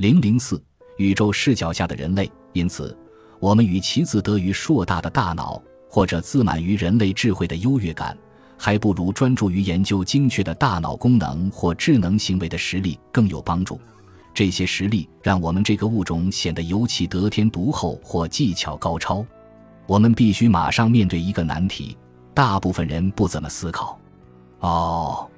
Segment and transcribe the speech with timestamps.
[0.00, 0.58] 零零四，
[0.96, 2.32] 宇宙视角下的人类。
[2.54, 2.96] 因此，
[3.38, 8.16] 我们与其自得于硕大的大脑，或者自满于人类智慧的优越感，
[8.56, 13.78] 还不如专注于研究精确的大脑功能或智能行为的实力更有帮助。
[14.32, 19.22] 这些实力让我们这个物种显得尤其得天独厚或技巧高超。
[19.86, 21.94] 我们必须马上面对一个难题：
[22.32, 24.00] 大部分人不怎么思考。
[24.60, 25.28] 哦，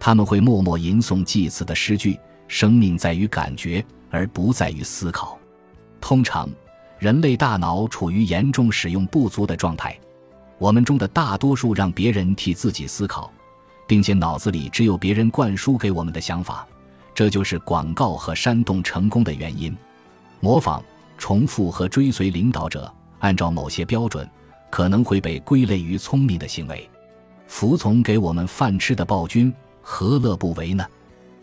[0.00, 2.18] 他们会默默吟诵祭祀的诗句
[2.48, 5.38] ：“生命在于感觉，而不在于思考。”
[6.00, 6.48] 通常，
[6.98, 9.98] 人类大脑处于严重使用不足的状态。
[10.58, 13.32] 我们中的大多数让别人替自己思考，
[13.86, 16.66] 并且脑子里只有别人灌输给我们的想法。
[17.14, 19.76] 这就是广告和煽动成功的原因。
[20.40, 20.82] 模仿、
[21.18, 24.28] 重复和追随领导者，按照某些标准，
[24.70, 26.88] 可能会被归类于聪明的行为。
[27.46, 29.52] 服从给我们饭吃的暴君，
[29.82, 30.86] 何乐不为呢？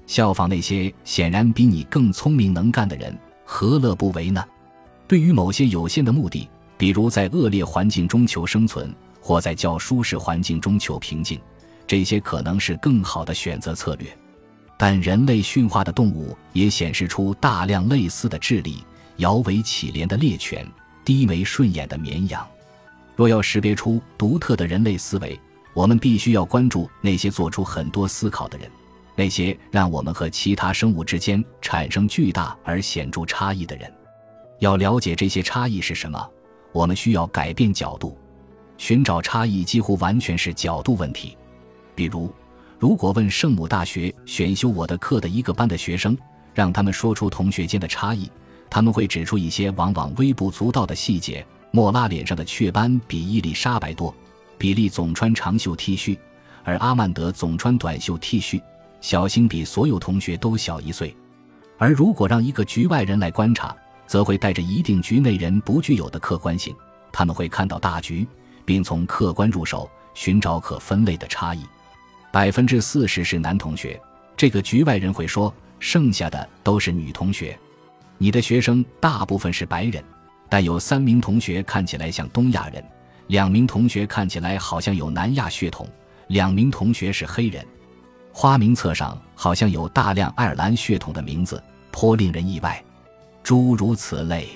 [0.08, 3.16] 效仿那些显然比你更聪明能干的人，
[3.46, 4.44] 何乐不为呢？
[5.08, 11.40] 对于某些有限的目的，比如在恶劣环境中求生存，或在较舒适环境中求平静，
[11.86, 14.08] 这些可能是更好的选择策略。
[14.78, 18.84] 但人类驯化的动物也显示出大量类似的智力：
[19.18, 20.66] 摇尾乞怜的猎犬，
[21.04, 22.48] 低眉顺眼的绵羊。
[23.16, 25.40] 若要识别出独特的人类思维，
[25.74, 28.70] 我们必须要关注那些做出很多思考的人，
[29.18, 33.92] 那些让我们和其他生物之间产生巨大而显著差异的人。
[34.60, 36.30] 要了解这些差异是什么，
[36.72, 38.16] 我们需要改变角度。
[38.78, 41.36] 寻找差异几乎完全是角度问题。
[41.96, 42.32] 比如，
[42.78, 46.16] 如果问圣母大学选修我的课的一个班的学生，
[46.54, 48.30] 让他们说出同学间的差异，
[48.70, 54.14] 他们会指出一些往往微不足道的细节：莫拉脸上的雀斑比伊丽莎白多。
[54.60, 56.16] 比利总穿长袖 T 恤，
[56.64, 58.62] 而阿曼德总穿短袖 T 恤。
[59.08, 61.16] 小星比所有同学都小一岁。
[61.78, 63.74] 而如果让一个局外人来观察，
[64.06, 66.76] 则会带着一定局内人不具有的客观性。
[67.10, 68.28] 他们会看到大局，
[68.66, 71.64] 并从客观入手寻找可分类的差异。
[72.34, 73.98] 百分之四十是男同学，
[74.36, 77.58] 这个局外人会说，剩下的都是女同学。
[78.18, 80.04] 你的学生大部分是白人，
[80.50, 82.84] 但有三名同学看起来像东亚人。
[83.28, 85.88] 两名同学看起来好像有南亚血统，
[86.28, 87.66] 两名同学是黑人。
[88.40, 91.60] 花名册上好像有大量爱尔兰血统的名字，
[91.90, 92.80] 颇令人意外。
[93.42, 94.48] 诸如此类，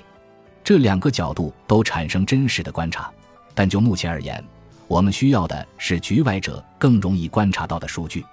[0.63, 3.11] 这两个角度都产生真实的观察，
[3.55, 4.43] 但就目前而言，
[4.87, 8.23] 我们需要的是局外者更容易观察到的数据。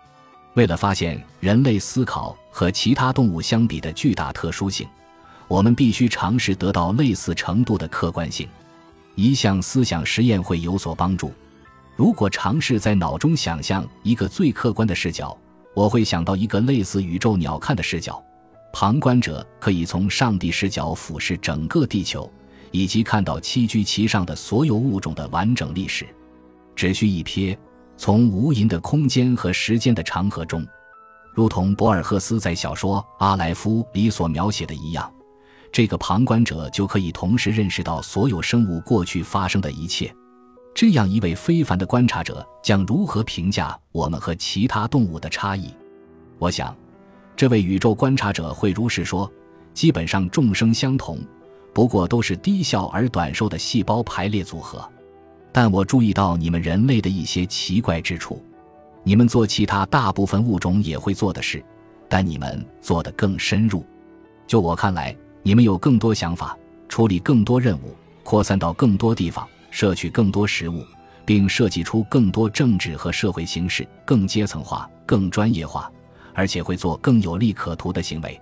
[0.52, 4.86] 为了发现人类思考和其他动物相比的巨大特殊性，
[5.48, 8.46] 我们必须尝试得到类似程度的客观性。
[9.14, 11.32] 一项思想实验会有所帮助。
[11.98, 15.36] 如果尝试在脑中想象一个最客观的视角，
[15.74, 18.22] 我会想到一个类似宇宙鸟瞰的视角。
[18.72, 22.32] 旁观者可以从上帝视角俯视整个地球，
[22.70, 26.06] 以及看到栖居其上的所有物种的完整历史。
[26.76, 27.58] 只需一瞥，
[27.96, 30.64] 从无垠的空间和时间的长河中，
[31.34, 35.12] 如同博尔赫斯在小说《阿莱夫》里所描写的一样。
[35.72, 40.14] 这个旁观者就可以同时认识到所有生物过去发生的一切。
[40.78, 45.74] 这样一位非凡的观察者将如何评价我们和其他动物的差异？
[46.38, 46.72] 我想，
[47.34, 49.28] 这位宇宙观察者会如实说：
[49.74, 51.18] 基本上众生相同，
[51.74, 54.88] 不过都是低效而短寿的细胞排列组合。
[55.50, 58.40] 但我注意到你们人类的一些奇怪之处。
[59.02, 61.60] 你们做其他大部分物种也会做的事，
[62.08, 63.84] 但你们做得更深入。
[64.46, 65.12] 就我看来。
[65.42, 66.56] 你们有更多想法，
[66.88, 70.84] 处理更多任务，扩散到更多地方，摄取更多食物，
[71.24, 75.90] 并设计出更多政治和社会形式，更阶层化、更专业化，
[76.34, 78.40] 而且会做更有利可图的行为。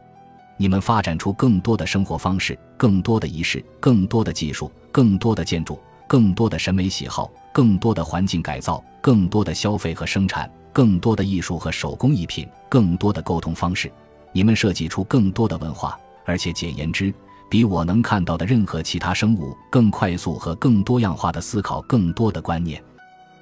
[0.57, 13.93] 你们发展出更多的生活方式，更多的仪式，更多的技术，更多的建筑，更多的审美喜好，更多的环境改造，更多的消费和生产，更多的艺术和手工艺品，更多的沟通方式。
[14.33, 15.99] 你们设计出更多的文化。
[16.29, 17.15] 而且简言之，
[17.49, 22.83] 比我能看到的任何其他生物更快速和更多样化的思考更多的观念。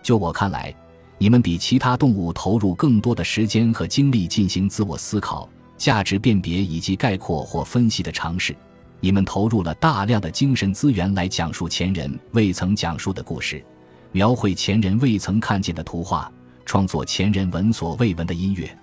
[0.02, 0.74] 就我看来，
[1.18, 5.48] 你们比其他动物投入更多的时间和精力进行自我思考、
[5.78, 8.54] 价值辨别以及概括或分析的尝试。
[9.00, 13.64] 你们投入了大量的精神资源来讲述前人未曾讲述的故事，
[14.12, 16.30] 描绘前人未曾看见的图画，
[16.64, 18.78] 创作前人闻所未闻的音乐。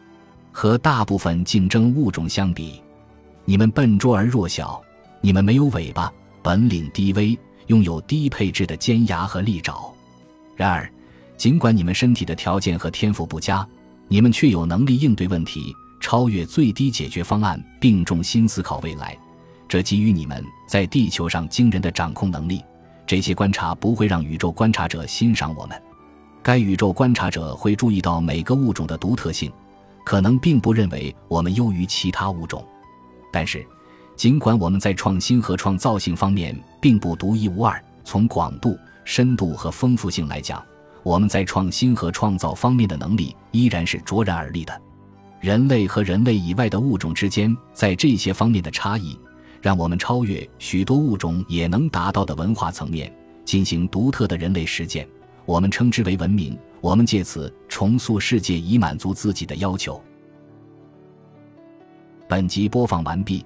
[0.51, 2.83] 和大部分竞争物种相比。
[3.45, 4.81] 你们笨拙而弱小，
[5.21, 7.37] 你们没有尾巴，本领低微，
[7.67, 9.93] 拥有低配置的尖牙和利爪。
[10.55, 10.91] 然而，
[11.37, 13.65] 尽管你们身体的条件和天赋不佳，
[14.07, 19.15] 你们却有能力应对问题，超越最低解决方案，并重新思考未来。
[19.69, 22.61] 这给予你们在地球上惊人的掌控能力。
[23.05, 25.81] 这些观察不会让宇宙观察者欣赏我们。
[26.41, 29.51] 该宇宙观察者会注意到每个物种的独特性，
[30.03, 32.65] 可能并不认为我们优于其他物种。
[33.31, 33.65] 但是，
[34.15, 40.63] 尽管我们在创新和创造性方面并不独一无二，从广度、深度和丰富性来讲，
[41.03, 44.81] 我们在创新和创造方面的能力依然是卓然而立的。
[45.39, 49.17] 人类和人类以外的物种之间在这些方面的差异。
[49.61, 53.15] 让我们超越许多物种也能达到的文化层面，
[53.45, 55.07] 进行独特的人类实践。
[55.45, 56.57] 我们称之为文明。
[56.81, 60.01] 我们借此重塑世界，以满足自己的要求。
[62.27, 63.45] 本集播放完毕，